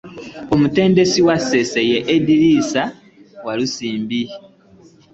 [0.53, 2.83] Omutendesi wa Ssese ye Edrisa
[3.45, 4.21] Walusimbi